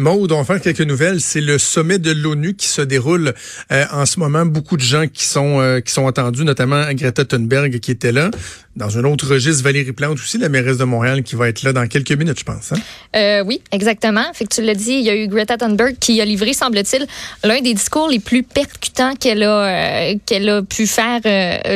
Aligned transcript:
Maude, 0.00 0.32
on 0.32 0.38
va 0.38 0.44
faire 0.44 0.60
quelques 0.62 0.88
nouvelles. 0.88 1.20
C'est 1.20 1.42
le 1.42 1.58
sommet 1.58 1.98
de 1.98 2.10
l'ONU 2.10 2.54
qui 2.54 2.66
se 2.66 2.80
déroule 2.80 3.34
euh, 3.70 3.84
en 3.92 4.06
ce 4.06 4.18
moment. 4.18 4.46
Beaucoup 4.46 4.78
de 4.78 4.82
gens 4.82 5.06
qui 5.06 5.24
sont 5.24 5.60
euh, 5.60 5.80
qui 5.80 5.92
sont 5.92 6.06
attendus, 6.06 6.44
notamment 6.44 6.90
Greta 6.92 7.24
Thunberg 7.24 7.78
qui 7.80 7.90
était 7.90 8.10
là. 8.10 8.30
Dans 8.76 8.96
un 8.96 9.04
autre 9.04 9.28
registre, 9.28 9.62
Valérie 9.62 9.92
Plante 9.92 10.14
aussi, 10.14 10.38
la 10.38 10.48
mairesse 10.48 10.78
de 10.78 10.84
Montréal, 10.84 11.22
qui 11.22 11.34
va 11.34 11.48
être 11.48 11.64
là 11.64 11.72
dans 11.72 11.86
quelques 11.88 12.12
minutes, 12.12 12.38
je 12.38 12.44
pense. 12.44 12.72
Hein? 12.72 12.76
Euh, 13.16 13.44
oui, 13.44 13.60
exactement. 13.72 14.24
Fait 14.32 14.44
que 14.44 14.54
tu 14.54 14.62
l'as 14.62 14.76
dit, 14.76 14.92
il 14.92 15.02
y 15.02 15.10
a 15.10 15.16
eu 15.16 15.26
Greta 15.26 15.58
Thunberg 15.58 15.96
qui 15.98 16.20
a 16.20 16.24
livré, 16.24 16.54
semble-t-il, 16.54 17.06
l'un 17.44 17.60
des 17.60 17.74
discours 17.74 18.08
les 18.08 18.20
plus 18.20 18.42
percutants 18.42 19.14
qu'elle 19.16 19.42
a 19.42 20.14
qu'elle 20.24 20.48
a 20.48 20.62
pu 20.62 20.86
faire 20.86 21.20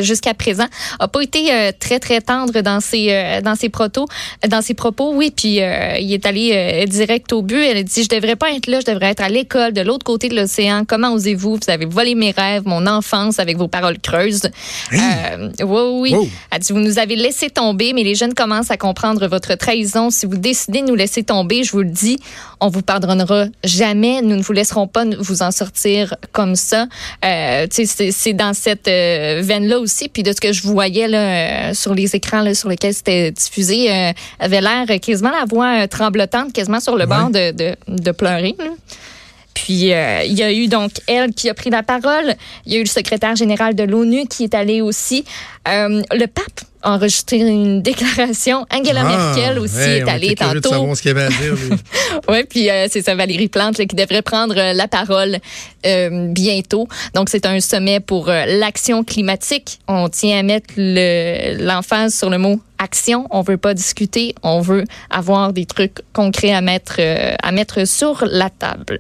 jusqu'à 0.03 0.35
présent. 0.35 0.67
A 0.99 1.09
pas 1.09 1.21
été 1.21 1.73
très 1.79 1.99
très 1.99 2.21
tendre 2.21 2.59
dans 2.63 2.81
ses 2.81 3.41
dans 3.45 3.57
ses 3.57 3.69
protos, 3.69 4.07
dans 4.49 4.63
ses 4.63 4.75
propos. 4.75 5.13
Oui, 5.15 5.33
puis 5.35 5.57
il 5.57 6.13
est 6.13 6.25
allé 6.25 6.87
direct 6.89 7.33
au 7.33 7.43
but. 7.43 7.59
Elle 7.59 7.79
a 7.79 7.83
dit 7.83 8.05
je 8.05 8.09
devrais 8.15 8.37
pas 8.37 8.53
être 8.53 8.67
là, 8.67 8.81
je 8.81 8.91
devrais 8.91 9.11
être 9.11 9.23
à 9.23 9.29
l'école 9.29 9.73
de 9.73 9.81
l'autre 9.81 10.05
côté 10.05 10.29
de 10.29 10.37
l'océan. 10.37 10.85
Comment 10.87 11.13
osez-vous? 11.13 11.57
Vous 11.57 11.71
avez 11.71 11.87
volé 11.87 12.15
mes 12.15 12.31
rêves, 12.31 12.63
mon 12.67 12.87
enfance 12.87 13.39
avec 13.39 13.57
vos 13.57 13.69
paroles 13.69 13.99
creuses. 13.99 14.49
Euh, 14.93 15.51
oui, 15.63 16.13
oui. 16.15 16.31
Elle 16.51 16.59
dit 16.59 16.73
vous 16.73 16.79
nous 16.79 16.99
avez 16.99 17.17
laissé 17.17 17.51
tomber, 17.51 17.93
mais 17.93 18.03
les 18.03 18.15
jeunes 18.15 18.35
commencent 18.35 18.71
à 18.71 18.77
comprendre 18.77 19.27
votre 19.27 19.55
trahison. 19.55 20.11
Si 20.11 20.27
vous 20.27 20.37
décidez 20.37 20.83
de 20.83 20.87
nous 20.87 20.95
laisser 20.95 21.23
tomber, 21.23 21.65
je 21.65 21.73
vous 21.73 21.83
le 21.83 21.91
dis, 21.91 22.19
on 22.61 22.69
vous 22.69 22.83
pardonnera 22.83 23.47
jamais. 23.63 24.23
Nous 24.23 24.37
ne 24.37 24.43
vous 24.43 24.53
laisserons 24.53 24.87
pas 24.87 25.05
vous 25.19 25.43
en 25.43 25.51
sortir 25.51 26.15
comme 26.33 26.57
ça. 26.57 26.87
Euh, 27.25 27.67
c'est 27.71 28.33
dans 28.33 28.55
cette 28.55 28.89
euh, 28.89 29.41
veine-là 29.43 29.79
aussi. 29.79 30.09
Puis 30.09 30.23
de 30.23 30.33
ce 30.33 30.41
que 30.41 30.53
je 30.53 30.63
voyais 30.63 31.09
là, 31.09 31.71
euh, 31.71 31.75
sur 31.75 31.95
les 31.95 32.17
écrans 32.17 32.43
là, 32.43 32.55
sur 32.55 32.69
lesquels 32.69 32.95
c'était 32.95 33.31
diffusé, 33.31 34.13
avait 34.39 34.61
l'air 34.61 34.87
quasiment 35.01 35.31
la 35.31 35.45
voix 35.45 35.87
tremblotante, 35.89 36.53
quasiment 36.53 36.81
sur 36.81 36.97
le 36.97 37.07
bord 37.07 37.31
de, 37.31 37.53
de, 37.53 38.04
de 38.05 38.13
pleurer. 38.13 38.55
Puis 39.55 39.93
euh, 39.93 40.25
il 40.25 40.35
y 40.35 40.43
a 40.43 40.53
eu 40.53 40.67
donc 40.69 40.91
elle 41.07 41.33
qui 41.33 41.49
a 41.49 41.55
pris 41.55 41.71
la 41.71 41.83
parole. 41.83 42.35
Il 42.67 42.73
y 42.73 42.77
a 42.77 42.79
eu 42.79 42.83
le 42.83 42.89
secrétaire 42.89 43.37
général 43.37 43.75
de 43.75 43.85
l'ONU 43.85 44.27
qui 44.27 44.45
est 44.45 44.55
allé 44.55 44.81
aussi. 44.81 45.25
Euh, 45.69 46.03
le 46.13 46.27
pape 46.27 46.61
enregistré 46.85 47.39
une 47.39 47.83
déclaration. 47.83 48.67
Angela 48.73 49.03
Ah, 49.05 49.35
Merkel 49.35 49.59
aussi 49.59 49.77
est 49.79 50.05
on 50.05 50.09
allée 50.09 50.29
était 50.33 50.45
de 50.45 50.61
tantôt. 50.61 50.69
savoir 50.71 50.97
ce 50.97 51.03
qu'il 51.03 51.09
y 51.09 51.13
avait 51.13 51.25
à 51.25 51.29
dire. 51.29 51.55
Oui, 52.29 52.45
puis 52.49 52.71
euh, 52.71 52.87
c'est 52.91 53.03
ça, 53.03 53.15
Valérie 53.15 53.49
Plante 53.49 53.79
là, 53.79 53.87
qui 53.87 53.97
devrait 53.97 54.23
prendre 54.23 54.55
euh, 54.57 54.73
la 54.73 54.89
parole 54.89 55.39
euh, 55.87 56.29
bientôt. 56.29 56.89
Donc, 57.15 57.29
c'est 57.29 57.47
un 57.47 57.61
sommet 57.61 58.01
pour 58.01 58.27
l'action 58.29 59.05
climatique. 59.05 59.81
On 59.89 60.09
tient 60.09 60.39
à 60.39 60.43
mettre 60.43 60.75
le- 60.77 61.57
l'emphase 61.65 62.15
sur 62.15 62.31
le 62.31 62.39
mot 62.39 62.61
action. 62.79 63.27
On 63.31 63.41
veut 63.43 63.57
pas 63.57 63.75
discuter, 63.75 64.35
on 64.43 64.61
veut 64.61 64.85
avoir 65.11 65.53
des 65.53 65.65
trucs 65.67 65.99
concrets 66.13 66.53
à 66.53 66.61
mettre, 66.61 67.01
à 67.43 67.53
mettre 67.53 67.87
sur 67.87 68.25
la 68.29 68.51
table. 68.51 68.99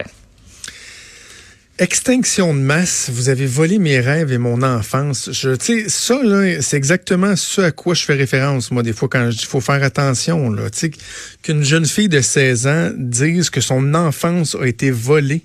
Extinction 1.80 2.54
de 2.54 2.60
masse, 2.60 3.10
vous 3.12 3.30
avez 3.30 3.46
volé 3.46 3.80
mes 3.80 3.98
rêves 3.98 4.30
et 4.30 4.38
mon 4.38 4.62
enfance. 4.62 5.30
Je, 5.32 5.56
sais, 5.58 5.88
ça, 5.88 6.22
là, 6.22 6.62
c'est 6.62 6.76
exactement 6.76 7.34
ce 7.34 7.62
à 7.62 7.72
quoi 7.72 7.94
je 7.94 8.04
fais 8.04 8.14
référence, 8.14 8.70
moi, 8.70 8.84
des 8.84 8.92
fois, 8.92 9.08
quand 9.08 9.28
je 9.32 9.38
dis 9.38 9.44
faut 9.44 9.60
faire 9.60 9.82
attention, 9.82 10.50
là. 10.50 10.68
Qu'une 11.42 11.64
jeune 11.64 11.84
fille 11.84 12.08
de 12.08 12.20
16 12.20 12.66
ans 12.68 12.90
dise 12.96 13.50
que 13.50 13.60
son 13.60 13.92
enfance 13.94 14.54
a 14.54 14.66
été 14.66 14.92
volée, 14.92 15.42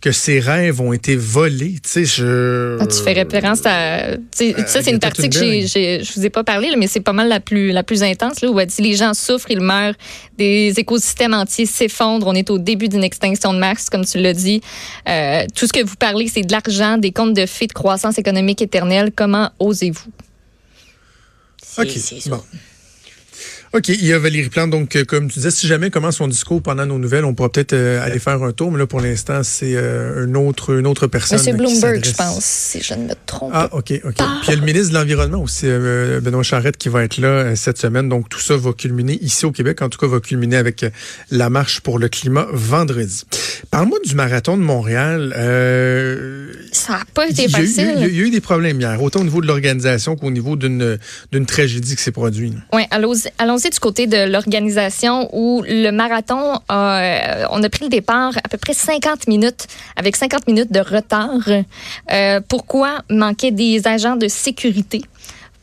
que 0.00 0.12
ses 0.12 0.40
rêves 0.40 0.80
ont 0.80 0.92
été 0.92 1.16
volés, 1.16 1.76
tu 1.82 1.88
sais, 1.88 2.04
je... 2.04 2.76
Ah, 2.78 2.86
tu 2.86 3.02
fais 3.02 3.14
référence 3.14 3.60
à. 3.64 4.16
tu 4.16 4.20
sais, 4.30 4.54
Euh, 4.54 4.66
ça, 4.66 4.82
c'est 4.82 4.90
une 4.90 4.98
partie 4.98 5.30
que 5.30 5.38
je 5.38 6.14
vous 6.14 6.26
ai 6.26 6.30
pas 6.30 6.44
parlé, 6.44 6.70
là, 6.70 6.76
mais 6.76 6.86
c'est 6.86 7.00
pas 7.00 7.14
mal 7.14 7.28
la 7.28 7.40
plus, 7.40 7.72
la 7.72 7.82
plus 7.82 8.02
intense, 8.02 8.42
là, 8.42 8.50
où 8.50 8.60
elle 8.60 8.66
dit 8.66 8.82
les 8.82 8.94
gens 8.94 9.14
souffrent, 9.14 9.50
ils 9.50 9.60
meurent, 9.60 9.94
des 10.36 10.74
écosystèmes 10.76 11.32
entiers 11.32 11.66
s'effondrent, 11.66 12.26
on 12.26 12.34
est 12.34 12.50
au 12.50 12.58
début 12.58 12.88
d'une 12.88 13.04
extinction 13.04 13.54
de 13.54 13.58
masse, 13.58 13.88
comme 13.88 14.04
tu 14.04 14.18
l'as 14.18 14.34
dit. 14.34 14.60
Euh, 15.08 15.46
tout 15.54 15.66
ce 15.66 15.72
que 15.72 15.82
vous 15.84 15.96
parlez, 15.96 16.28
c'est 16.28 16.42
de 16.42 16.52
l'argent, 16.52 16.98
des 16.98 17.10
comptes 17.10 17.34
de 17.34 17.46
faits 17.46 17.70
de 17.70 17.74
croissance 17.74 18.18
économique 18.18 18.60
éternelle. 18.60 19.12
Comment 19.16 19.50
osez-vous? 19.58 20.10
OK. 21.78 21.88
Bon. 22.26 22.42
OK, 23.72 23.88
il 23.88 24.04
y 24.06 24.12
a 24.12 24.18
Valérie 24.18 24.48
Plante, 24.48 24.70
donc 24.70 24.96
euh, 24.96 25.04
comme 25.04 25.28
tu 25.28 25.34
disais, 25.34 25.50
si 25.50 25.66
jamais 25.66 25.90
commence 25.90 26.16
son 26.16 26.28
discours 26.28 26.62
pendant 26.62 26.86
nos 26.86 26.98
nouvelles, 26.98 27.24
on 27.24 27.34
pourra 27.34 27.50
peut-être 27.50 27.72
euh, 27.74 28.02
aller 28.04 28.18
faire 28.18 28.42
un 28.42 28.52
tour, 28.52 28.70
mais 28.72 28.78
là 28.78 28.86
pour 28.86 29.00
l'instant, 29.00 29.42
c'est 29.42 29.74
euh, 29.76 30.24
une 30.26 30.36
autre 30.36 30.78
une 30.78 30.86
autre 30.86 31.06
personne. 31.08 31.38
Monsieur 31.38 31.52
qui 31.52 31.58
Bloomberg, 31.58 32.04
je 32.04 32.12
pense, 32.12 32.44
si 32.44 32.80
je 32.82 32.94
ne 32.94 33.04
me 33.08 33.14
trompe 33.26 33.50
Ah, 33.54 33.68
OK, 33.72 33.92
OK. 34.04 34.14
Puis 34.14 34.24
il 34.44 34.50
y 34.50 34.52
a 34.52 34.56
le 34.56 34.62
ministre 34.64 34.90
de 34.90 34.94
l'Environnement 34.94 35.42
aussi, 35.42 35.66
euh, 35.66 36.20
Benoît 36.20 36.42
Charette, 36.42 36.76
qui 36.76 36.88
va 36.88 37.02
être 37.04 37.18
là 37.18 37.54
cette 37.56 37.78
semaine. 37.78 38.08
Donc, 38.08 38.28
tout 38.28 38.40
ça 38.40 38.56
va 38.56 38.72
culminer 38.72 39.18
ici 39.20 39.44
au 39.44 39.52
Québec. 39.52 39.82
En 39.82 39.88
tout 39.88 39.98
cas, 39.98 40.06
va 40.06 40.20
culminer 40.20 40.56
avec 40.56 40.86
la 41.30 41.50
marche 41.50 41.80
pour 41.80 41.98
le 41.98 42.08
climat 42.08 42.46
vendredi. 42.52 43.24
Parle-moi 43.70 43.98
du 44.04 44.14
marathon 44.14 44.56
de 44.56 44.62
Montréal. 44.62 45.34
Euh, 45.36 46.52
Ça 46.72 46.92
n'a 46.94 47.04
pas 47.14 47.28
été 47.28 47.48
facile. 47.48 47.92
il 47.96 48.00
y 48.00 48.04
a- 48.04 48.08
il 48.08 48.16
y 48.16 48.20
a 48.20 48.26
eu 48.26 48.30
des 48.30 48.40
problèmes 48.40 48.80
hier, 48.80 49.02
autant 49.02 49.20
au 49.20 49.24
niveau 49.24 49.40
de 49.40 49.46
l'organisation 49.46 50.16
qu'au 50.16 50.30
niveau 50.30 50.56
d'une 50.56 50.98
d'une 51.32 51.46
tragédie 51.46 51.96
qui 51.96 52.02
s'est 52.02 52.12
produite. 52.12 52.54
Oui, 52.72 52.82
allons-y 52.90 53.28
allons-y 53.56 53.70
du 53.70 53.80
côté 53.80 54.06
de 54.06 54.30
l'organisation 54.30 55.30
où 55.32 55.62
le 55.66 55.90
marathon, 55.90 56.60
euh, 56.70 57.44
on 57.50 57.62
a 57.62 57.68
pris 57.70 57.84
le 57.84 57.88
départ 57.88 58.32
à 58.44 58.48
peu 58.48 58.58
près 58.58 58.74
50 58.74 59.28
minutes, 59.28 59.66
avec 59.96 60.14
50 60.14 60.46
minutes 60.46 60.70
de 60.70 60.80
retard. 60.80 61.40
Euh, 62.12 62.40
pourquoi 62.46 62.98
manquait 63.08 63.52
des 63.52 63.86
agents 63.86 64.16
de 64.16 64.28
sécurité? 64.28 65.02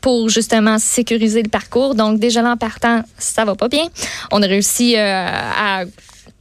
pour 0.00 0.28
justement 0.28 0.78
sécuriser 0.78 1.42
le 1.42 1.48
parcours? 1.48 1.94
Donc 1.94 2.18
déjà 2.18 2.42
là 2.42 2.50
en 2.50 2.56
partant, 2.58 3.00
ça 3.16 3.46
va 3.46 3.54
pas 3.54 3.68
bien. 3.68 3.86
On 4.32 4.42
a 4.42 4.46
réussi 4.46 4.96
euh, 4.98 5.26
à 5.26 5.84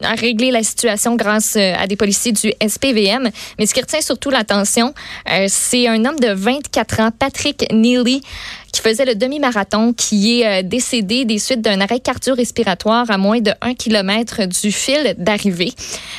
régler 0.01 0.51
la 0.51 0.63
situation 0.63 1.15
grâce 1.15 1.55
à 1.55 1.87
des 1.87 1.95
policiers 1.95 2.33
du 2.33 2.51
SPVM. 2.61 3.29
Mais 3.57 3.65
ce 3.65 3.73
qui 3.73 3.79
retient 3.79 4.01
surtout 4.01 4.31
l'attention, 4.31 4.93
c'est 5.47 5.87
un 5.87 6.03
homme 6.03 6.19
de 6.19 6.33
24 6.33 6.99
ans, 6.99 7.11
Patrick 7.17 7.65
Neely, 7.71 8.21
qui 8.73 8.81
faisait 8.81 9.05
le 9.05 9.15
demi-marathon, 9.15 9.93
qui 9.93 10.41
est 10.41 10.47
euh, 10.47 10.61
décédé 10.63 11.25
des 11.25 11.37
suites 11.37 11.61
d'un 11.61 11.79
arrêt 11.79 11.99
cardio-respiratoire 11.99 13.09
à 13.09 13.17
moins 13.19 13.39
de 13.39 13.51
1 13.61 13.75
km 13.75 14.45
du 14.47 14.71
fil 14.71 15.15
d'arrivée. 15.19 15.71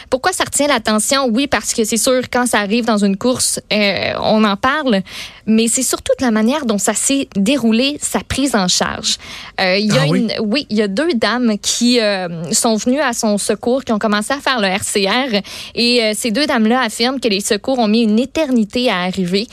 Pourquoi 0.09 0.33
ça 0.33 0.45
retient 0.45 0.69
l'attention? 0.69 1.29
Oui, 1.33 1.49
parce 1.49 1.75
que 1.75 1.83
c'est 1.83 1.97
sûr, 1.97 2.23
quand 2.33 2.47
ça 2.47 2.61
arrive 2.61 2.85
dans 2.85 3.05
une 3.05 3.17
course, 3.17 3.61
euh, 3.73 4.13
on 4.23 4.45
en 4.45 4.57
parle, 4.57 5.03
mais 5.47 5.67
c'est 5.67 5.83
surtout 5.83 6.13
de 6.21 6.25
la 6.25 6.31
manière 6.31 6.65
dont 6.65 6.79
ça 6.79 6.95
s'est 6.95 7.29
déroulé, 7.35 7.99
sa 8.01 8.21
prise 8.21 8.55
en 8.55 8.69
charge. 8.69 9.17
Euh, 9.61 9.77
il 9.77 9.93
y 9.93 9.99
a 9.99 10.03
Ah 10.03 10.07
une, 10.07 10.33
oui, 10.41 10.67
il 10.71 10.77
y 10.77 10.83
a 10.83 10.89
deux 10.89 11.13
dames 11.15 11.59
qui 11.59 12.01
euh, 12.01 12.53
sont 12.53 12.77
venues 12.77 13.01
à 13.01 13.13
son 13.13 13.37
secours, 13.37 13.83
qui 13.83 13.93
ont 13.93 13.99
commencé 13.99 14.33
à 14.33 14.39
faire 14.39 14.61
le 14.61 14.69
RCR. 14.69 15.43
Et 15.75 16.13
ces 16.15 16.31
deux 16.31 16.47
dames-là 16.47 16.83
affirment 16.83 17.19
que 17.19 17.29
les 17.29 17.41
secours 17.41 17.81
ont 17.81 17.89
mis 17.89 18.03
une 18.03 18.21
éternité 18.21 18.89
à 18.91 19.01
arriver. 19.01 19.49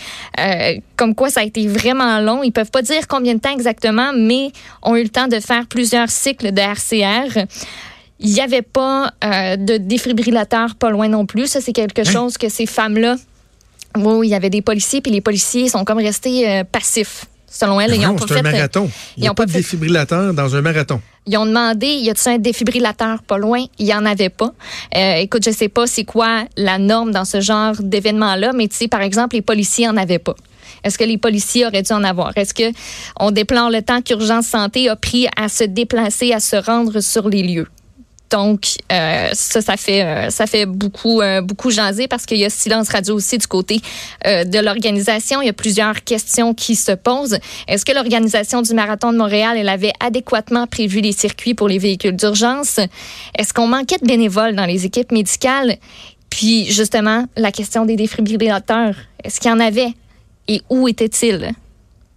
Comme 1.01 1.15
quoi, 1.15 1.31
ça 1.31 1.39
a 1.39 1.43
été 1.43 1.67
vraiment 1.67 2.19
long. 2.19 2.43
Ils 2.43 2.51
peuvent 2.51 2.69
pas 2.69 2.83
dire 2.83 3.07
combien 3.07 3.33
de 3.33 3.39
temps 3.39 3.51
exactement, 3.51 4.11
mais 4.15 4.51
ont 4.83 4.95
eu 4.95 5.01
le 5.01 5.09
temps 5.09 5.27
de 5.27 5.39
faire 5.39 5.65
plusieurs 5.67 6.09
cycles 6.09 6.51
de 6.51 6.59
RCR. 6.61 7.47
Il 8.19 8.31
n'y 8.31 8.39
avait 8.39 8.61
pas 8.61 9.11
euh, 9.23 9.55
de 9.55 9.77
défibrillateur 9.77 10.75
pas 10.75 10.91
loin 10.91 11.07
non 11.07 11.25
plus. 11.25 11.47
Ça, 11.47 11.59
c'est 11.59 11.73
quelque 11.73 12.01
Hein? 12.01 12.11
chose 12.11 12.37
que 12.37 12.49
ces 12.49 12.67
femmes-là... 12.67 13.15
Oui, 13.97 14.27
il 14.27 14.29
y 14.29 14.35
avait 14.35 14.51
des 14.51 14.61
policiers, 14.61 15.01
puis 15.01 15.11
les 15.11 15.21
policiers 15.21 15.69
sont 15.69 15.83
comme 15.83 15.97
restés 15.97 16.47
euh, 16.47 16.63
passifs. 16.63 17.25
Selon 17.49 17.81
elles, 17.81 17.95
ils 17.95 18.01
Non, 18.01 18.11
ont 18.11 18.15
pas 18.15 18.25
c'est 18.27 18.35
un 18.35 18.45
euh, 18.45 18.51
marathon. 18.51 18.89
Il 19.17 19.21
n'y 19.21 19.25
ils 19.25 19.27
a 19.27 19.31
ont 19.31 19.35
pas 19.35 19.45
de 19.47 19.51
fait- 19.51 19.57
défibrillateur 19.57 20.33
dans 20.35 20.55
un 20.55 20.61
marathon. 20.61 21.01
Ils 21.25 21.35
ont 21.37 21.45
demandé, 21.47 21.87
y 21.87 22.09
a-t-il 22.11 22.35
un 22.35 22.37
défibrillateur 22.37 23.23
pas 23.23 23.37
loin? 23.39 23.65
Il 23.79 23.87
y 23.87 23.93
en 23.93 24.05
avait 24.05 24.29
pas. 24.29 24.53
Euh, 24.95 25.15
écoute, 25.15 25.43
je 25.43 25.51
sais 25.51 25.67
pas 25.67 25.87
c'est 25.87 26.05
quoi 26.05 26.43
la 26.55 26.77
norme 26.77 27.11
dans 27.11 27.25
ce 27.25 27.41
genre 27.41 27.73
d'événement-là, 27.79 28.53
mais 28.53 28.67
tu 28.69 28.75
sais, 28.77 28.87
par 28.87 29.01
exemple, 29.01 29.35
les 29.35 29.41
policiers 29.41 29.89
en 29.89 29.97
avaient 29.97 30.19
pas. 30.19 30.35
Est-ce 30.83 30.97
que 30.97 31.03
les 31.03 31.17
policiers 31.17 31.65
auraient 31.65 31.83
dû 31.83 31.93
en 31.93 32.03
avoir? 32.03 32.31
Est-ce 32.35 32.53
que 32.53 32.71
on 33.19 33.31
déplore 33.31 33.69
le 33.69 33.81
temps 33.81 34.01
qu'Urgence 34.01 34.47
Santé 34.47 34.89
a 34.89 34.95
pris 34.95 35.27
à 35.37 35.49
se 35.49 35.63
déplacer, 35.63 36.33
à 36.33 36.39
se 36.39 36.55
rendre 36.55 36.99
sur 36.99 37.29
les 37.29 37.43
lieux? 37.43 37.67
Donc, 38.31 38.77
euh, 38.91 39.29
ça, 39.33 39.61
ça 39.61 39.75
fait, 39.77 40.03
euh, 40.03 40.65
beaucoup, 40.65 41.21
euh, 41.21 41.41
beaucoup 41.41 41.69
jaser 41.69 42.07
parce 42.07 42.25
qu'il 42.25 42.37
y 42.37 42.45
a 42.45 42.49
silence 42.49 42.89
radio 42.89 43.15
aussi 43.15 43.37
du 43.37 43.45
côté 43.45 43.81
de 44.25 44.59
l'organisation. 44.59 45.41
Il 45.41 45.47
y 45.47 45.49
a 45.49 45.53
plusieurs 45.53 46.03
questions 46.03 46.53
qui 46.53 46.75
se 46.75 46.93
posent. 46.93 47.37
Est-ce 47.67 47.83
que 47.83 47.91
l'organisation 47.91 48.61
du 48.61 48.73
Marathon 48.73 49.11
de 49.11 49.17
Montréal, 49.17 49.67
avait 49.67 49.93
adéquatement 49.99 50.65
prévu 50.67 51.01
les 51.01 51.11
circuits 51.11 51.53
pour 51.53 51.67
les 51.67 51.77
véhicules 51.77 52.15
d'urgence? 52.15 52.79
Est-ce 53.37 53.53
qu'on 53.53 53.67
manquait 53.67 53.97
de 54.01 54.07
bénévoles 54.07 54.55
dans 54.55 54.65
les 54.65 54.85
équipes 54.85 55.11
médicales? 55.11 55.77
Puis, 56.29 56.71
justement, 56.71 57.25
la 57.35 57.51
question 57.51 57.85
des 57.85 57.97
défibrillateurs. 57.97 58.95
Est-ce 59.23 59.39
qu'il 59.39 59.51
y 59.51 59.53
en 59.53 59.59
avait? 59.59 59.93
Et 60.51 60.61
où 60.69 60.87
étaient-ils? 60.87 61.53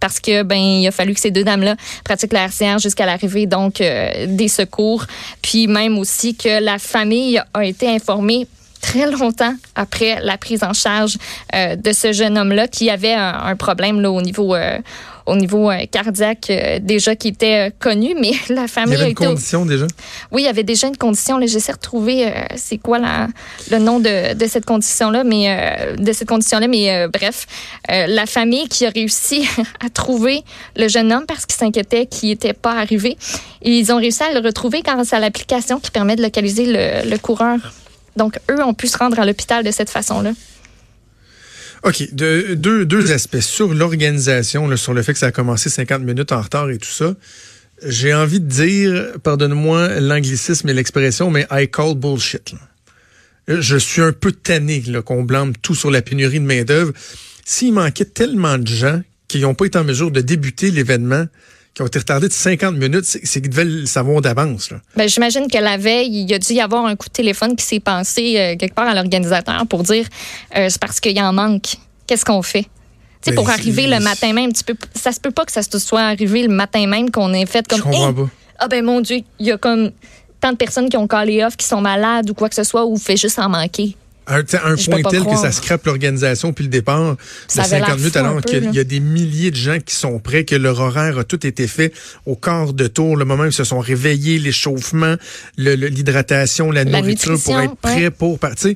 parce 0.01 0.19
que 0.19 0.43
ben 0.43 0.57
il 0.57 0.85
a 0.85 0.91
fallu 0.91 1.15
que 1.15 1.19
ces 1.19 1.31
deux 1.31 1.43
dames-là 1.43 1.75
pratiquent 2.03 2.33
la 2.33 2.45
RCR 2.45 2.77
jusqu'à 2.77 3.07
l'arrivée 3.07 3.47
donc 3.47 3.81
euh, 3.81 4.27
des 4.27 4.49
secours, 4.49 5.05
puis 5.41 5.65
même 5.65 5.97
aussi 5.97 6.35
que 6.35 6.61
la 6.61 6.77
famille 6.77 7.41
a 7.55 7.65
été 7.65 7.87
informée 7.87 8.45
très 8.85 9.09
longtemps 9.09 9.55
après 9.75 10.19
la 10.21 10.37
prise 10.37 10.63
en 10.63 10.73
charge 10.73 11.17
euh, 11.55 11.75
de 11.75 11.91
ce 11.91 12.13
jeune 12.13 12.37
homme-là 12.37 12.67
qui 12.67 12.89
avait 12.89 13.13
un, 13.13 13.55
problème 13.55 13.99
là, 13.99 14.11
au 14.11 14.21
niveau 14.21 14.53
euh, 14.53 14.77
au 15.25 15.35
niveau 15.35 15.71
euh, 15.71 15.85
cardiaque 15.91 16.49
euh, 16.49 16.79
déjà 16.79 17.15
qui 17.15 17.29
était 17.29 17.67
euh, 17.67 17.71
connu, 17.79 18.15
mais 18.19 18.31
la 18.49 18.67
famille. 18.67 18.95
Il 18.95 18.99
y 18.99 19.01
avait 19.01 19.09
une 19.11 19.15
condition 19.15 19.65
déjà? 19.65 19.87
Oui, 20.31 20.43
il 20.43 20.45
y 20.45 20.49
avait 20.49 20.63
déjà 20.63 20.87
une 20.87 20.97
condition. 20.97 21.39
J'essaie 21.41 21.71
de 21.71 21.77
retrouver 21.77 22.31
c'est 22.55 22.77
quoi 22.77 22.99
la, 22.99 23.27
le 23.71 23.79
nom 23.79 23.99
de, 23.99 24.33
de 24.33 24.45
cette 24.47 24.65
condition-là, 24.65 25.23
mais 25.23 25.95
de 25.97 26.11
cette 26.11 26.27
condition-là, 26.27 26.67
mais 26.67 27.07
bref, 27.07 27.45
la 27.87 28.25
famille 28.25 28.67
qui 28.67 28.85
a 28.85 28.89
réussi 28.89 29.47
à 29.85 29.89
trouver 29.89 30.43
le 30.75 30.87
jeune 30.87 31.11
homme 31.11 31.25
parce 31.27 31.45
qu'il 31.45 31.55
s'inquiétait 31.55 32.05
qu'il 32.05 32.29
n'était 32.29 32.53
pas 32.53 32.73
arrivé. 32.73 33.17
Ils 33.61 33.91
ont 33.91 33.97
réussi 33.97 34.23
à 34.23 34.33
le 34.33 34.45
retrouver 34.45 34.81
grâce 34.81 35.13
à 35.13 35.19
l'application 35.19 35.79
qui 35.79 35.91
permet 35.91 36.15
de 36.15 36.21
localiser 36.21 36.65
le, 36.65 37.09
le 37.09 37.17
coureur. 37.17 37.57
Donc, 38.15 38.39
eux 38.49 38.61
ont 38.63 38.73
pu 38.73 38.87
se 38.87 38.97
rendre 38.97 39.19
à 39.19 39.25
l'hôpital 39.25 39.63
de 39.63 39.71
cette 39.71 39.89
façon-là. 39.89 40.31
OK. 41.83 42.13
De, 42.13 42.55
deux, 42.55 42.85
deux 42.85 43.11
aspects. 43.11 43.39
Sur 43.39 43.73
l'organisation, 43.73 44.75
sur 44.77 44.93
le 44.93 45.03
fait 45.03 45.13
que 45.13 45.19
ça 45.19 45.27
a 45.27 45.31
commencé 45.31 45.69
50 45.69 46.01
minutes 46.01 46.31
en 46.31 46.41
retard 46.41 46.69
et 46.69 46.77
tout 46.77 46.89
ça, 46.89 47.13
j'ai 47.85 48.13
envie 48.13 48.39
de 48.39 48.47
dire, 48.47 49.13
pardonne-moi 49.21 49.99
l'anglicisme 49.99 50.69
et 50.69 50.73
l'expression, 50.73 51.29
mais 51.29 51.45
I 51.51 51.69
call 51.69 51.95
bullshit. 51.95 52.55
Je 53.47 53.77
suis 53.77 54.01
un 54.01 54.11
peu 54.11 54.31
tanné 54.31 54.83
qu'on 55.05 55.23
blâme 55.23 55.53
tout 55.61 55.75
sur 55.75 55.91
la 55.91 56.01
pénurie 56.01 56.39
de 56.39 56.45
main-d'œuvre. 56.45 56.93
S'il 57.45 57.73
manquait 57.73 58.05
tellement 58.05 58.57
de 58.57 58.67
gens 58.67 59.01
qui 59.27 59.39
n'ont 59.39 59.53
pas 59.53 59.65
été 59.65 59.77
en 59.77 59.83
mesure 59.83 60.09
de 60.09 60.21
débuter 60.21 60.71
l'événement, 60.71 61.25
qui 61.75 61.81
ont 61.81 61.87
été 61.87 61.99
retardés 61.99 62.29
de 62.29 62.33
50 62.33 62.75
minutes, 62.75 63.03
c'est 63.03 63.41
qu'ils 63.41 63.49
devaient 63.49 63.65
le 63.65 63.85
savoir 63.85 64.21
d'avance. 64.21 64.69
Ben, 64.95 65.09
J'imagine 65.09 65.47
que 65.51 65.57
la 65.57 65.75
veille, 65.75 66.07
il 66.07 66.31
y 66.31 66.33
a 66.33 66.39
dû 66.39 66.53
y 66.53 66.61
avoir 66.61 66.85
un 66.85 66.95
coup 66.95 67.09
de 67.09 67.13
téléphone 67.13 67.55
qui 67.55 67.65
s'est 67.65 67.81
passé 67.81 68.35
euh, 68.37 68.55
quelque 68.55 68.73
part 68.73 68.87
à 68.87 68.95
l'organisateur 68.95 69.67
pour 69.67 69.83
dire 69.83 70.07
euh, 70.57 70.67
c'est 70.69 70.79
parce 70.79 71.01
qu'il 71.01 71.17
y 71.17 71.21
en 71.21 71.33
manque. 71.33 71.75
Qu'est-ce 72.07 72.23
qu'on 72.23 72.41
fait? 72.41 72.67
sais, 73.25 73.33
pour 73.33 73.45
ben, 73.45 73.53
arriver 73.53 73.87
le 73.87 73.99
matin 73.99 74.33
même, 74.33 74.53
tu 74.53 74.63
peux, 74.63 74.75
ça 74.93 75.11
se 75.11 75.19
peut 75.19 75.31
pas 75.31 75.45
que 75.45 75.51
ça 75.51 75.61
se 75.63 75.79
soit 75.79 76.01
arrivé 76.01 76.43
le 76.43 76.53
matin 76.53 76.87
même 76.87 77.11
qu'on 77.11 77.33
ait 77.33 77.45
fait 77.45 77.67
comme. 77.67 77.79
Je 77.79 77.83
comprends 77.83 78.13
pas. 78.13 78.29
Ah 78.57 78.67
ben 78.67 78.85
mon 78.85 79.01
Dieu, 79.01 79.19
il 79.39 79.45
y 79.45 79.51
a 79.51 79.57
comme 79.57 79.91
tant 80.39 80.51
de 80.51 80.57
personnes 80.57 80.89
qui 80.89 80.95
ont 80.95 81.07
callé 81.07 81.43
off, 81.43 81.57
qui 81.57 81.65
sont 81.65 81.81
malades 81.81 82.29
ou 82.29 82.33
quoi 82.33 82.47
que 82.47 82.55
ce 82.55 82.63
soit, 82.63 82.85
ou 82.85 82.95
fait 82.97 83.17
juste 83.17 83.37
en 83.39 83.49
manquer. 83.49 83.97
Un, 84.27 84.39
un 84.39 84.75
point 84.75 85.01
tel 85.09 85.23
que 85.23 85.35
ça 85.35 85.51
scrape 85.51 85.85
l'organisation 85.85 86.53
puis 86.53 86.63
le 86.63 86.69
départ 86.69 87.13
de 87.13 87.17
50 87.47 87.97
minutes 87.97 88.15
alors 88.15 88.41
qu'il 88.41 88.73
y 88.73 88.79
a 88.79 88.83
des 88.83 88.99
milliers 88.99 89.51
de 89.51 89.55
gens 89.55 89.79
qui 89.79 89.95
sont 89.95 90.19
prêts, 90.19 90.45
que 90.45 90.55
leur 90.55 90.79
horaire 90.79 91.19
a 91.19 91.23
tout 91.23 91.45
été 91.45 91.67
fait 91.67 91.93
au 92.25 92.35
quart 92.35 92.73
de 92.73 92.87
tour, 92.87 93.17
le 93.17 93.25
moment 93.25 93.43
où 93.43 93.47
ils 93.47 93.53
se 93.53 93.63
sont 93.63 93.79
réveillés, 93.79 94.39
l'échauffement, 94.39 95.15
l'hydratation, 95.57 96.71
la, 96.71 96.85
nourriture 96.85 97.39
pour 97.41 97.59
être 97.59 97.75
prêts 97.75 98.11
pour 98.11 98.39
partir. 98.39 98.75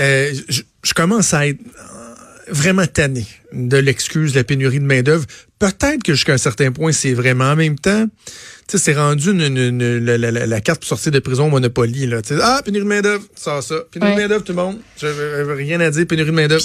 Euh, 0.00 0.32
je, 0.48 0.62
je 0.82 0.94
commence 0.94 1.34
à 1.34 1.48
être 1.48 1.58
vraiment 2.50 2.86
tanné 2.86 3.26
de 3.52 3.76
l'excuse 3.76 4.32
de 4.32 4.38
la 4.38 4.44
pénurie 4.44 4.80
de 4.80 4.84
main-d'œuvre. 4.84 5.24
Peut-être 5.58 6.02
que 6.02 6.14
jusqu'à 6.14 6.34
un 6.34 6.38
certain 6.38 6.70
point, 6.70 6.92
c'est 6.92 7.14
vraiment 7.14 7.46
en 7.46 7.56
même 7.56 7.78
temps. 7.78 8.06
Tu 8.68 8.76
sais, 8.76 8.78
c'est 8.78 8.94
rendu 8.94 9.30
une, 9.30 9.98
la, 10.04 10.60
carte 10.60 10.80
pour 10.80 10.88
sortir 10.88 11.10
de 11.10 11.18
prison 11.18 11.48
Monopoly. 11.48 12.06
Là. 12.06 12.20
ah, 12.42 12.60
pénurie 12.64 12.84
de 12.84 12.88
main-d'œuvre, 12.88 13.24
ça, 13.34 13.62
ça. 13.62 13.76
Pénurie 13.90 14.14
de 14.14 14.20
main-d'œuvre, 14.20 14.44
tout 14.44 14.52
le 14.52 14.56
monde. 14.62 14.78
J'avais 15.00 15.54
rien 15.54 15.80
à 15.80 15.90
dire, 15.90 16.06
pénurie 16.06 16.30
de 16.30 16.36
main-d'œuvre. 16.36 16.62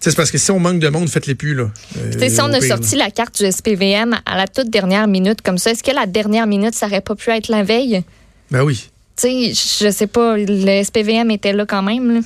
C'est 0.00 0.16
parce 0.16 0.30
que 0.30 0.38
si 0.38 0.50
on 0.50 0.58
manque 0.58 0.80
de 0.80 0.88
monde, 0.88 1.08
faites-les 1.08 1.34
plus. 1.34 1.54
Là. 1.54 1.70
Euh, 1.98 2.28
si 2.28 2.40
on 2.40 2.52
a 2.52 2.60
sorti 2.60 2.96
la 2.96 3.10
carte 3.10 3.42
du 3.42 3.50
SPVM 3.50 4.18
à 4.26 4.36
la 4.36 4.46
toute 4.46 4.70
dernière 4.70 5.06
minute 5.06 5.42
comme 5.42 5.58
ça, 5.58 5.70
est-ce 5.70 5.82
que 5.82 5.94
la 5.94 6.06
dernière 6.06 6.46
minute, 6.46 6.74
ça 6.74 6.86
aurait 6.86 7.00
pas 7.00 7.14
pu 7.14 7.30
être 7.30 7.48
la 7.48 7.62
veille? 7.62 8.02
Ben 8.50 8.62
oui. 8.62 8.88
Tu 9.16 9.54
sais, 9.54 9.84
je 9.86 9.90
sais 9.90 10.06
pas, 10.06 10.36
le 10.36 10.82
SPVM 10.82 11.30
était 11.30 11.52
là 11.52 11.66
quand 11.66 11.82
même. 11.82 12.14
Là. 12.14 12.20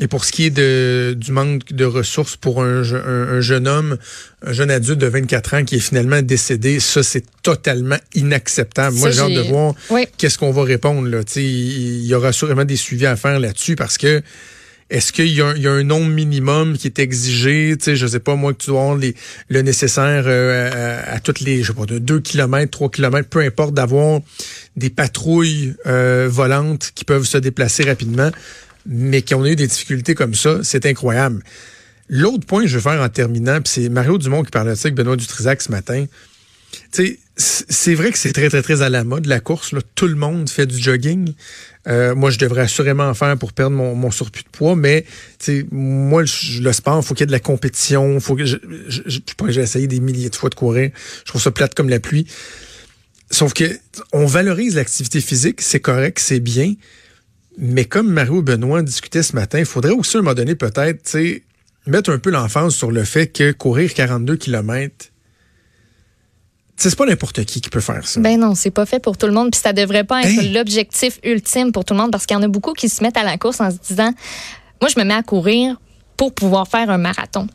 Et 0.00 0.08
pour 0.08 0.24
ce 0.24 0.32
qui 0.32 0.46
est 0.46 0.50
de, 0.50 1.14
du 1.16 1.30
manque 1.30 1.72
de 1.72 1.84
ressources 1.84 2.36
pour 2.36 2.62
un, 2.64 2.82
un, 2.82 3.40
jeune 3.40 3.68
homme, 3.68 3.96
un 4.44 4.52
jeune 4.52 4.70
adulte 4.70 4.98
de 4.98 5.06
24 5.06 5.54
ans 5.54 5.64
qui 5.64 5.76
est 5.76 5.80
finalement 5.80 6.20
décédé, 6.20 6.80
ça, 6.80 7.04
c'est 7.04 7.24
totalement 7.42 7.98
inacceptable. 8.14 8.96
Moi, 8.96 9.10
j'ai 9.12 9.20
hâte 9.20 9.32
de 9.32 9.42
voir 9.42 9.74
qu'est-ce 10.18 10.36
qu'on 10.38 10.50
va 10.50 10.64
répondre. 10.64 11.08
Là. 11.08 11.20
il 11.36 12.04
y 12.06 12.14
aura 12.14 12.32
sûrement 12.32 12.64
des 12.64 12.76
suivis 12.76 13.06
à 13.06 13.14
faire 13.14 13.38
là-dessus 13.38 13.76
parce 13.76 13.96
que 13.96 14.20
est-ce 14.90 15.12
qu'il 15.12 15.28
y, 15.28 15.36
y, 15.36 15.40
a 15.40 15.72
un 15.72 15.82
nombre 15.82 16.10
minimum 16.10 16.76
qui 16.76 16.88
est 16.88 16.98
exigé? 16.98 17.74
Tu 17.78 17.84
sais, 17.84 17.96
je 17.96 18.06
sais 18.06 18.20
pas, 18.20 18.34
moi, 18.34 18.52
que 18.52 18.58
tu 18.58 18.70
dois 18.70 18.96
les, 18.98 19.14
le 19.48 19.62
nécessaire 19.62 20.24
euh, 20.26 21.02
à, 21.06 21.20
toutes 21.20 21.40
les, 21.40 21.62
je 21.62 21.68
sais 21.68 21.72
pas, 21.72 21.86
de 21.86 21.98
2 21.98 22.20
km, 22.20 22.70
3 22.70 22.90
km, 22.90 23.28
peu 23.28 23.40
importe, 23.40 23.74
d'avoir 23.74 24.20
des 24.76 24.90
patrouilles 24.90 25.74
euh, 25.86 26.28
volantes 26.30 26.92
qui 26.94 27.04
peuvent 27.04 27.24
se 27.24 27.38
déplacer 27.38 27.84
rapidement 27.84 28.30
mais 28.86 29.22
qui 29.22 29.34
ont 29.34 29.44
eu 29.44 29.56
des 29.56 29.66
difficultés 29.66 30.14
comme 30.14 30.34
ça, 30.34 30.60
c'est 30.62 30.86
incroyable. 30.86 31.42
L'autre 32.08 32.46
point 32.46 32.62
que 32.62 32.68
je 32.68 32.76
veux 32.76 32.82
faire 32.82 33.00
en 33.00 33.08
terminant, 33.08 33.60
c'est 33.64 33.88
Mario 33.88 34.18
Dumont 34.18 34.42
qui 34.42 34.50
parlait 34.50 34.72
de 34.72 34.76
ça 34.76 34.88
avec 34.88 34.94
Benoît 34.94 35.16
Dutrisac 35.16 35.62
ce 35.62 35.70
matin. 35.70 36.06
C'est 37.36 37.94
vrai 37.94 38.12
que 38.12 38.18
c'est 38.18 38.32
très, 38.32 38.48
très, 38.48 38.62
très 38.62 38.82
à 38.82 38.88
la 38.88 39.04
mode, 39.04 39.26
la 39.26 39.40
course. 39.40 39.74
Tout 39.94 40.06
le 40.06 40.14
monde 40.14 40.48
fait 40.48 40.66
du 40.66 40.78
jogging. 40.78 41.32
Euh, 41.86 42.14
moi, 42.14 42.30
je 42.30 42.38
devrais 42.38 42.62
assurément 42.62 43.04
en 43.04 43.14
faire 43.14 43.36
pour 43.38 43.52
perdre 43.52 43.76
mon, 43.76 44.10
surplus 44.10 44.42
de 44.42 44.48
poids, 44.48 44.76
mais 44.76 45.04
moi, 45.70 46.22
le 46.22 46.72
sport, 46.72 47.00
il 47.00 47.06
faut 47.06 47.14
qu'il 47.14 47.22
y 47.22 47.24
ait 47.24 47.26
de 47.26 47.32
la 47.32 47.40
compétition. 47.40 48.18
Je, 48.18 48.44
je, 48.88 49.00
je, 49.06 49.20
j'ai 49.48 49.60
essayé 49.60 49.86
des 49.86 50.00
milliers 50.00 50.30
de 50.30 50.36
fois 50.36 50.50
de 50.50 50.54
courir. 50.54 50.90
Je 51.24 51.30
trouve 51.30 51.40
ça 51.40 51.50
plate 51.50 51.74
comme 51.74 51.88
la 51.88 52.00
pluie. 52.00 52.26
Sauf 53.30 53.52
que 53.54 53.64
on 54.12 54.26
valorise 54.26 54.76
l'activité 54.76 55.20
physique, 55.20 55.60
c'est 55.60 55.80
correct, 55.80 56.18
c'est 56.20 56.40
bien, 56.40 56.74
mais 57.58 57.84
comme 57.84 58.08
Mario 58.08 58.42
Benoît 58.42 58.82
discutait 58.82 59.22
ce 59.22 59.34
matin, 59.34 59.58
il 59.58 59.64
faudrait 59.64 59.92
aussi 59.92 60.16
à 60.16 60.20
un 60.20 60.22
moment 60.22 60.34
donné 60.34 60.54
peut-être 60.54 61.16
mettre 61.86 62.10
un 62.10 62.18
peu 62.18 62.30
l'enfance 62.30 62.74
sur 62.74 62.90
le 62.90 63.04
fait 63.04 63.28
que 63.28 63.52
courir 63.52 63.92
42 63.92 64.36
km, 64.36 65.10
c'est 66.76 66.96
pas 66.96 67.06
n'importe 67.06 67.44
qui 67.44 67.60
qui 67.60 67.70
peut 67.70 67.80
faire 67.80 68.06
ça. 68.06 68.20
Ben 68.20 68.38
non, 68.38 68.54
c'est 68.54 68.70
pas 68.70 68.86
fait 68.86 69.00
pour 69.00 69.16
tout 69.16 69.26
le 69.26 69.32
monde, 69.32 69.50
puis 69.52 69.60
ça 69.60 69.72
devrait 69.72 70.04
pas 70.04 70.22
être 70.22 70.52
l'objectif 70.52 71.20
ultime 71.22 71.72
pour 71.72 71.84
tout 71.84 71.94
le 71.94 72.00
monde, 72.00 72.10
parce 72.10 72.26
qu'il 72.26 72.36
y 72.36 72.38
en 72.38 72.42
a 72.42 72.48
beaucoup 72.48 72.72
qui 72.72 72.88
se 72.88 73.02
mettent 73.02 73.16
à 73.16 73.22
la 73.22 73.38
course 73.38 73.60
en 73.60 73.70
se 73.70 73.76
disant, 73.76 74.12
moi 74.80 74.90
je 74.94 74.98
me 74.98 75.04
mets 75.04 75.14
à 75.14 75.22
courir 75.22 75.76
pour 76.16 76.34
pouvoir 76.34 76.66
faire 76.68 76.90
un 76.90 76.98
marathon. 76.98 77.46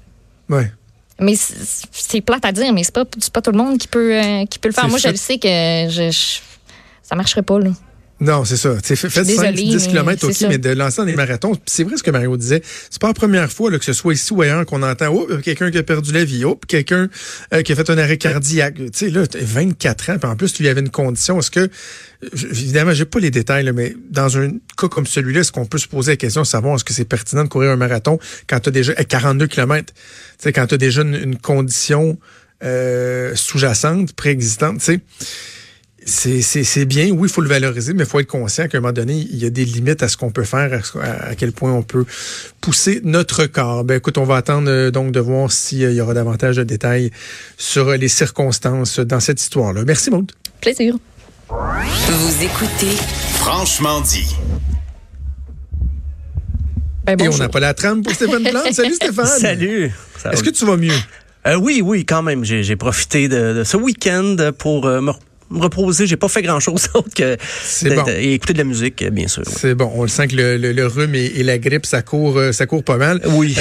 Ouais. 0.47 0.71
Mais 1.19 1.35
c'est 1.35 2.21
plate 2.21 2.45
à 2.45 2.51
dire, 2.53 2.71
mais 2.71 2.83
c'est 2.83 2.93
pas, 2.93 3.03
pas 3.05 3.41
tout 3.41 3.51
le 3.51 3.57
monde 3.57 3.77
qui 3.77 3.87
peut, 3.87 4.15
euh, 4.15 4.45
qui 4.45 4.57
peut 4.57 4.69
le 4.69 4.73
faire. 4.73 4.87
Moi, 4.87 4.99
je 4.99 5.09
le 5.09 5.17
sais 5.17 5.37
que 5.37 5.47
je, 5.47 6.11
je, 6.11 6.39
ça 7.03 7.15
marcherait 7.15 7.41
pas, 7.41 7.59
là. 7.59 7.71
Non, 8.21 8.43
c'est 8.43 8.57
ça. 8.57 8.75
Fait, 8.83 8.95
faites 8.95 9.25
5, 9.25 9.55
10 9.55 9.87
km, 9.87 10.27
OK, 10.27 10.41
mais 10.49 10.57
de 10.57 10.71
lancer 10.71 10.97
dans 10.97 11.05
des 11.05 11.15
marathons, 11.15 11.53
c'est 11.65 11.85
vrai 11.85 11.95
ce 11.95 12.03
que 12.03 12.11
Mario 12.11 12.35
disait. 12.35 12.61
C'est 12.89 12.99
pas 12.99 13.07
la 13.07 13.13
première 13.13 13.49
fois 13.49 13.71
là, 13.71 13.79
que 13.79 13.85
ce 13.85 13.93
soit 13.93 14.13
ici 14.13 14.33
ou 14.33 14.41
ailleurs 14.41 14.65
qu'on 14.65 14.83
entend 14.83 15.07
oh, 15.13 15.27
quelqu'un 15.41 15.71
qui 15.71 15.77
a 15.77 15.83
perdu 15.83 16.11
la 16.11 16.25
vie, 16.25 16.43
oh, 16.43 16.59
quelqu'un 16.67 17.07
euh, 17.53 17.61
qui 17.61 17.71
a 17.71 17.75
fait 17.75 17.89
un 17.89 17.97
arrêt 17.97 18.17
cardiaque. 18.17 18.75
Tu 18.75 18.89
sais, 18.93 19.09
là, 19.09 19.23
24 19.39 20.09
ans, 20.09 20.17
puis 20.17 20.29
en 20.29 20.35
plus, 20.35 20.51
tu 20.51 20.63
lui 20.63 20.69
avais 20.69 20.81
une 20.81 20.89
condition. 20.89 21.39
Est-ce 21.39 21.49
que, 21.49 21.69
évidemment, 22.33 22.93
j'ai 22.93 23.05
pas 23.05 23.19
les 23.19 23.31
détails, 23.31 23.63
là, 23.63 23.71
mais 23.71 23.95
dans 24.09 24.37
un 24.37 24.51
cas 24.77 24.89
comme 24.89 25.07
celui-là, 25.07 25.39
est-ce 25.39 25.53
qu'on 25.53 25.65
peut 25.65 25.77
se 25.77 25.87
poser 25.87 26.13
la 26.13 26.17
question 26.17 26.41
de 26.41 26.47
savoir 26.47 26.75
est-ce 26.75 26.83
que 26.83 26.93
c'est 26.93 27.05
pertinent 27.05 27.45
de 27.45 27.49
courir 27.49 27.71
un 27.71 27.77
marathon 27.77 28.19
quand 28.47 28.59
tu 28.59 28.69
as 28.69 28.71
déjà 28.73 28.93
42 28.95 29.47
km? 29.47 29.93
Tu 29.93 29.93
sais, 30.39 30.51
quand 30.51 30.67
tu 30.67 30.75
as 30.75 30.77
déjà 30.77 31.03
une, 31.03 31.15
une 31.15 31.37
condition 31.37 32.17
euh, 32.65 33.31
sous-jacente, 33.35 34.11
préexistante, 34.11 34.79
tu 34.79 34.85
sais 34.85 34.99
c'est 36.05 36.85
bien, 36.85 37.09
oui, 37.11 37.27
il 37.27 37.31
faut 37.31 37.41
le 37.41 37.49
valoriser, 37.49 37.93
mais 37.93 38.03
il 38.03 38.09
faut 38.09 38.19
être 38.19 38.27
conscient 38.27 38.67
qu'à 38.67 38.77
un 38.77 38.81
moment 38.81 38.93
donné, 38.93 39.15
il 39.15 39.37
y 39.37 39.45
a 39.45 39.49
des 39.49 39.65
limites 39.65 40.03
à 40.03 40.07
ce 40.07 40.17
qu'on 40.17 40.31
peut 40.31 40.43
faire, 40.43 40.81
à, 41.01 41.35
quel 41.35 41.51
point 41.51 41.71
on 41.71 41.83
peut 41.83 42.05
pousser 42.61 43.01
notre 43.03 43.45
corps. 43.45 43.83
Ben, 43.83 43.97
écoute, 43.97 44.17
on 44.17 44.23
va 44.23 44.37
attendre 44.37 44.69
euh, 44.69 44.91
donc 44.91 45.11
de 45.11 45.19
voir 45.19 45.51
s'il 45.51 45.91
y 45.91 46.01
aura 46.01 46.13
davantage 46.13 46.57
de 46.57 46.63
détails 46.63 47.11
sur 47.57 47.91
les 47.91 48.07
circonstances 48.07 48.99
dans 48.99 49.19
cette 49.19 49.41
histoire-là. 49.41 49.83
Merci, 49.85 50.09
Maud. 50.09 50.31
Plaisir. 50.61 50.95
Vous 51.49 52.43
écoutez 52.43 52.95
Franchement 53.35 54.01
dit. 54.01 54.35
Ben, 57.05 57.19
Et 57.19 57.27
on 57.29 57.37
n'a 57.37 57.49
pas 57.49 57.59
la 57.59 57.73
trame 57.73 58.03
pour 58.03 58.13
Stéphane 58.13 58.43
Plante. 58.43 58.67
Salut 58.73 58.93
Stéphane. 58.93 59.25
Salut. 59.25 59.91
Est-ce 60.31 60.43
que 60.43 60.49
tu 60.49 60.65
vas 60.65 60.77
mieux? 60.77 60.93
Euh, 61.47 61.55
oui, 61.55 61.81
oui, 61.83 62.05
quand 62.05 62.21
même. 62.21 62.43
J'ai 62.43 62.75
profité 62.75 63.27
de, 63.27 63.63
ce 63.63 63.77
week-end 63.77 64.35
pour 64.57 64.85
euh, 64.85 65.01
me 65.01 65.11
me 65.49 65.59
reposer. 65.61 66.07
J'ai 66.07 66.17
pas 66.17 66.27
fait 66.27 66.41
grand-chose 66.41 66.89
autre 66.93 67.13
que 67.15 67.37
et 68.09 68.33
écouter 68.33 68.53
de 68.53 68.57
la 68.59 68.63
musique, 68.63 69.03
bien 69.11 69.27
sûr. 69.27 69.43
C'est 69.45 69.75
bon. 69.75 69.91
On 69.95 70.03
le 70.03 70.07
sent 70.07 70.27
que 70.27 70.35
le, 70.35 70.87
rhume 70.87 71.15
et, 71.15 71.43
la 71.43 71.57
grippe, 71.57 71.85
ça 71.85 72.01
court, 72.01 72.37
euh, 72.37 72.51
ça 72.51 72.65
court 72.65 72.83
pas 72.83 72.97
mal. 72.97 73.21
Euh, 73.25 73.29
oui, 73.33 73.55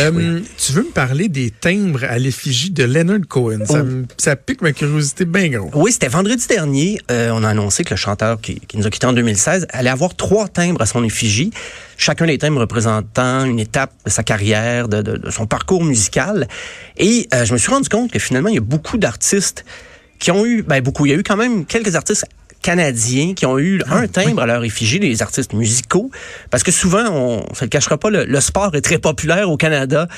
Tu 0.57 0.73
veux 0.73 0.83
me 0.83 0.91
parler 0.91 1.29
des 1.29 1.51
timbres 1.51 2.05
à 2.05 2.19
l'effigie 2.19 2.71
de 2.71 2.85
Leonard 2.85 3.27
Cohen? 3.29 3.65
Ça, 3.65 3.83
oh. 3.85 4.05
ça, 4.17 4.37
pique 4.37 4.63
ma 4.63 4.73
curiosité 4.73 5.25
bien 5.25 5.49
gros. 5.49 5.71
Oui, 5.75 5.93
c'était 5.93 6.09
vendredi 6.09 6.47
dernier. 6.47 7.01
Euh, 7.11 7.31
on 7.33 7.45
a 7.45 7.49
annoncé 7.49 7.85
que 7.85 7.91
le 7.91 7.97
chanteur 7.97 8.41
qui, 8.41 8.61
nous 8.75 8.87
a 8.87 8.91
quittés 8.91 9.07
en 9.07 9.13
2016 9.13 9.67
allait 9.71 9.91
avoir 9.91 10.15
trois 10.15 10.49
timbres 10.49 10.81
à 10.83 10.87
son 10.87 11.05
effigie. 11.05 11.51
Chacun 11.97 12.27
des 12.27 12.39
timbres 12.39 12.61
représentant 12.61 13.45
une 13.45 13.59
étape 13.59 13.93
de 14.05 14.11
sa 14.11 14.23
carrière, 14.23 14.89
de, 14.89 15.03
de, 15.03 15.31
son 15.31 15.47
parcours 15.47 15.85
musical. 15.85 16.47
Et 16.97 17.29
je 17.33 17.53
me 17.53 17.59
suis 17.59 17.71
rendu 17.71 17.89
compte 17.89 18.13
que 18.13 18.19
finalement, 18.19 18.49
il 18.49 18.55
y 18.55 18.59
a 18.59 18.63
beaucoup 18.63 18.99
d'artistes 18.99 19.65
qui 20.19 20.31
ont 20.31 20.45
eu, 20.45 20.63
ben 20.63 20.81
beaucoup, 20.81 21.07
il 21.07 21.11
y 21.11 21.15
a 21.15 21.19
eu 21.19 21.23
quand 21.23 21.37
même 21.37 21.65
quelques 21.65 21.95
artistes 21.95 22.27
canadiens 22.63 23.35
qui 23.35 23.47
ont 23.47 23.59
eu 23.59 23.81
un 23.89 24.09
timbre 24.09 24.43
à 24.43 24.47
leur 24.47 24.65
effigie, 24.65 24.99
les 24.99 25.23
artistes 25.23 25.53
musicaux, 25.53 26.11
parce 26.51 26.63
que 26.63 26.73
souvent, 26.73 27.09
on 27.11 27.47
ne 27.49 27.55
se 27.55 27.65
le 27.65 27.69
cachera 27.69 27.99
pas, 27.99 28.11
le, 28.11 28.25
le 28.25 28.41
sport 28.41 28.75
est 28.75 28.81
très 28.81 28.99
populaire 28.99 29.51
au 29.51 29.57
Canada. 29.57 30.09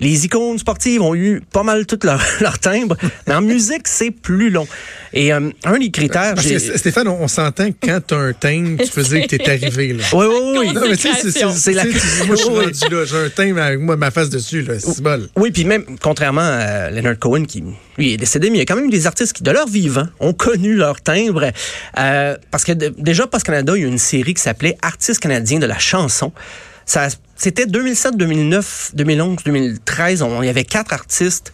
Les 0.00 0.24
icônes 0.26 0.58
sportives 0.58 1.02
ont 1.02 1.14
eu 1.14 1.42
pas 1.52 1.62
mal 1.62 1.84
tout 1.86 1.98
leur, 2.04 2.22
leur 2.40 2.58
timbre, 2.58 2.96
mais 3.26 3.34
en 3.34 3.42
musique, 3.42 3.88
c'est 3.88 4.10
plus 4.10 4.50
long. 4.50 4.66
Et 5.12 5.32
euh, 5.32 5.50
un 5.64 5.78
des 5.78 5.90
critères... 5.90 6.34
Parce 6.34 6.46
que, 6.46 6.58
j'ai- 6.58 6.76
Stéphane, 6.78 7.08
on, 7.08 7.22
on 7.22 7.28
s'entend 7.28 7.70
que 7.72 7.76
quand 7.86 8.00
t'as 8.06 8.16
un 8.16 8.32
timbre, 8.32 8.82
tu 8.84 8.90
peux 8.90 9.02
dire 9.02 9.22
que 9.26 9.36
t'es 9.36 9.48
arrivé. 9.50 9.94
Là. 9.94 10.04
Oui, 10.12 10.26
oui, 10.28 10.58
oui. 10.58 10.72
Non, 10.74 10.82
mais 10.88 10.96
tu 10.96 11.08
sais, 11.12 11.30
c'est- 11.52 11.72
la- 11.72 11.82
tu 11.84 11.90
Moi, 12.26 12.36
je 12.36 12.42
suis 12.42 12.48
Oui. 12.50 12.64
rendu 12.66 12.94
là. 12.94 13.04
J'ai 13.04 13.16
un 13.16 13.30
timbre 13.30 13.60
avec 13.60 13.80
moi, 13.80 13.96
ma 13.96 14.10
face 14.10 14.30
dessus. 14.30 14.62
là. 14.62 14.74
C'est 14.78 15.00
bol. 15.02 15.28
Oui, 15.36 15.50
puis 15.50 15.64
même, 15.64 15.84
contrairement 16.00 16.42
à 16.42 16.90
Leonard 16.90 17.18
Cohen, 17.18 17.44
qui 17.44 17.64
lui 17.96 18.12
est 18.12 18.16
décédé, 18.16 18.50
mais 18.50 18.56
il 18.56 18.60
y 18.60 18.62
a 18.62 18.66
quand 18.66 18.76
même 18.76 18.90
des 18.90 19.06
artistes 19.06 19.32
qui, 19.32 19.42
de 19.42 19.50
leur 19.50 19.66
vivant, 19.66 20.06
ont 20.20 20.32
connu 20.32 20.74
leur 20.74 21.00
timbre. 21.00 21.50
Euh, 21.98 22.36
parce 22.50 22.64
que 22.64 22.72
déjà, 22.72 23.26
Post 23.26 23.44
Canada, 23.46 23.72
il 23.76 23.80
y 23.80 23.84
a 23.84 23.86
eu 23.86 23.90
une 23.90 23.98
série 23.98 24.34
qui 24.34 24.42
s'appelait 24.42 24.76
Artistes 24.82 25.18
canadiens 25.20 25.58
de 25.58 25.66
la 25.66 25.78
chanson. 25.78 26.32
Ça, 26.86 27.08
c'était 27.38 27.64
2007, 27.66 28.16
2009, 28.16 28.90
2011, 28.94 29.36
2013. 29.44 30.22
On, 30.22 30.42
il 30.42 30.46
y 30.46 30.48
avait 30.50 30.64
quatre 30.64 30.92
artistes 30.92 31.52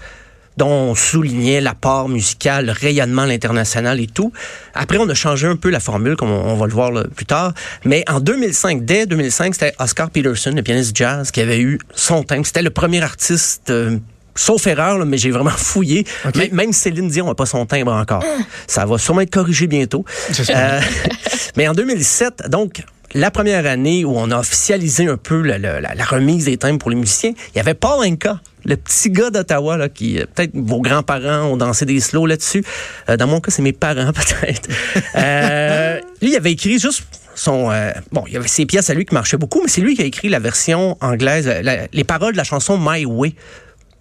dont 0.56 0.68
on 0.68 0.94
soulignait 0.94 1.60
l'apport 1.60 2.08
musical, 2.08 2.66
le 2.66 2.72
rayonnement 2.72 3.24
l'international 3.24 4.00
et 4.00 4.06
tout. 4.06 4.32
Après, 4.72 4.98
on 4.98 5.08
a 5.08 5.14
changé 5.14 5.46
un 5.46 5.56
peu 5.56 5.68
la 5.68 5.80
formule, 5.80 6.16
comme 6.16 6.30
on, 6.30 6.52
on 6.52 6.54
va 6.56 6.66
le 6.66 6.72
voir 6.72 6.90
là, 6.92 7.04
plus 7.14 7.26
tard. 7.26 7.52
Mais 7.84 8.04
en 8.08 8.20
2005, 8.20 8.84
dès 8.84 9.06
2005, 9.06 9.54
c'était 9.54 9.74
Oscar 9.78 10.10
Peterson, 10.10 10.52
le 10.54 10.62
pianiste 10.62 10.96
jazz, 10.96 11.30
qui 11.30 11.40
avait 11.40 11.60
eu 11.60 11.78
son 11.94 12.22
thème. 12.22 12.44
C'était 12.44 12.62
le 12.62 12.70
premier 12.70 13.02
artiste... 13.02 13.70
euh, 13.70 13.98
Sauf 14.36 14.66
erreur, 14.66 14.98
là, 14.98 15.04
mais 15.04 15.16
j'ai 15.16 15.30
vraiment 15.30 15.50
fouillé. 15.56 16.04
Même 16.50 16.72
Céline 16.72 17.08
Dion 17.08 17.26
n'a 17.26 17.36
pas 17.36 17.46
son 17.46 17.66
timbre 17.66 17.92
encore. 17.92 18.24
Ça 18.66 18.84
va 18.84 18.98
sûrement 18.98 19.20
être 19.20 19.30
corrigé 19.30 19.68
bientôt. 19.68 20.04
Euh, 20.50 20.80
mais 21.56 21.68
en 21.68 21.72
2007, 21.72 22.48
donc, 22.48 22.82
la 23.14 23.30
première 23.30 23.66
année 23.66 24.04
où 24.04 24.12
on 24.16 24.30
a 24.30 24.38
officialisé 24.38 25.06
un 25.06 25.16
peu 25.16 25.40
la, 25.40 26.04
remise 26.04 26.46
des 26.46 26.56
timbres 26.56 26.78
pour 26.78 26.90
les 26.90 26.96
musiciens, 26.96 27.32
il 27.54 27.56
y 27.56 27.60
avait 27.60 27.74
Paul 27.74 28.04
Anka, 28.04 28.40
le 28.64 28.76
petit 28.76 29.10
gars 29.10 29.30
d'Ottawa, 29.30 29.76
là, 29.76 29.88
qui, 29.88 30.18
euh, 30.18 30.26
peut-être 30.32 30.52
vos 30.54 30.80
grands-parents 30.80 31.46
ont 31.46 31.56
dansé 31.56 31.84
des 31.84 32.00
slows 32.00 32.26
là-dessus. 32.26 32.64
Euh, 33.08 33.16
dans 33.16 33.26
mon 33.26 33.40
cas, 33.40 33.50
c'est 33.50 33.62
mes 33.62 33.72
parents, 33.72 34.12
peut-être. 34.12 34.68
Euh, 35.16 36.00
lui, 36.22 36.30
il 36.30 36.36
avait 36.36 36.52
écrit 36.52 36.78
juste 36.78 37.04
son... 37.34 37.70
euh, 37.70 37.92
bon, 38.12 38.24
il 38.26 38.34
y 38.34 38.36
avait 38.36 38.48
ses 38.48 38.66
pièces 38.66 38.90
à 38.90 38.94
lui 38.94 39.04
qui 39.04 39.14
marchaient 39.14 39.36
beaucoup, 39.36 39.60
mais 39.62 39.68
c'est 39.68 39.80
lui 39.80 39.94
qui 39.94 40.02
a 40.02 40.06
écrit 40.06 40.28
la 40.28 40.38
version 40.38 40.96
anglaise, 41.00 41.48
euh, 41.48 41.86
les 41.92 42.04
paroles 42.04 42.32
de 42.32 42.38
la 42.38 42.44
chanson 42.44 42.78
My 42.80 43.04
Way 43.04 43.34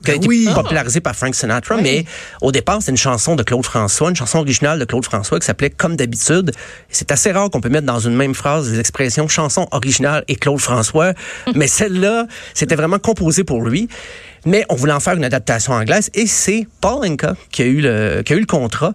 qui 0.04 0.12
a 0.12 0.16
été 0.16 0.28
oui. 0.28 0.48
popularisé 0.54 1.00
par 1.00 1.16
Frank 1.16 1.34
Sinatra, 1.34 1.78
mais 1.78 2.06
au 2.42 2.52
départ, 2.52 2.80
c'est 2.82 2.92
une 2.92 2.98
chanson 2.98 3.36
de 3.36 3.44
Claude 3.44 3.66
François, 3.66 4.10
une 4.10 4.16
chanson 4.16 4.40
originale 4.40 4.80
de 4.80 4.86
Claude 4.86 5.06
François 5.06 5.40
qui 5.40 5.46
s'appelait 5.46 5.70
Comme 5.70 5.96
d'habitude. 5.96 6.52
C'est 6.90 7.12
assez 7.12 7.32
rare 7.32 7.50
qu'on 7.50 7.62
peut 7.62 7.70
mettre 7.70 7.88
dans 7.88 8.00
une 8.00 8.16
même 8.16 8.34
phrase 8.34 8.72
les 8.72 8.80
expressions 8.80 9.28
chanson 9.28 9.68
originale 9.72 10.24
et 10.28 10.36
Claude 10.36 10.60
François, 10.60 11.14
mais 11.56 11.68
celle-là, 11.68 12.28
c'était 12.54 12.76
vraiment 12.76 13.00
composé 13.00 13.44
pour 13.44 13.64
lui. 13.64 13.88
Mais 14.46 14.66
on 14.70 14.76
voulait 14.76 14.94
en 14.94 15.00
faire 15.00 15.14
une 15.14 15.24
adaptation 15.24 15.74
anglaise 15.74 16.10
et 16.14 16.28
c'est 16.28 16.68
Paul 16.82 17.06
Anka 17.06 17.36
qui 17.52 17.62
a 17.62 17.66
eu 17.66 17.82
le, 17.82 18.22
qui 18.26 18.34
a 18.34 18.36
eu 18.36 18.40
le 18.40 18.46
contrat 18.46 18.94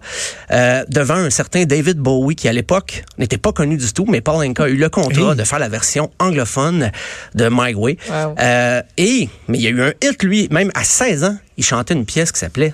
euh, 0.51 0.83
devant 0.89 1.15
un 1.15 1.29
certain 1.29 1.65
David 1.65 1.97
Bowie 1.97 2.35
qui 2.35 2.47
à 2.47 2.53
l'époque 2.53 3.03
n'était 3.17 3.37
pas 3.37 3.51
connu 3.51 3.77
du 3.77 3.91
tout, 3.93 4.05
mais 4.07 4.21
Paul 4.21 4.45
Anka 4.45 4.65
a 4.65 4.69
eu 4.69 4.77
le 4.77 4.89
contrat 4.89 5.35
de 5.35 5.43
faire 5.43 5.59
la 5.59 5.69
version 5.69 6.11
anglophone 6.19 6.91
de 7.35 7.49
My 7.51 7.73
Way. 7.73 7.97
Wow. 8.09 8.35
Euh, 8.39 8.81
et, 8.97 9.29
mais 9.47 9.57
il 9.57 9.63
y 9.63 9.67
a 9.67 9.71
eu 9.71 9.81
un 9.81 9.93
hit, 10.03 10.21
lui, 10.23 10.47
même 10.51 10.71
à 10.75 10.83
16 10.83 11.23
ans, 11.23 11.37
il 11.57 11.65
chantait 11.65 11.93
une 11.93 12.05
pièce 12.05 12.31
qui 12.31 12.39
s'appelait 12.39 12.73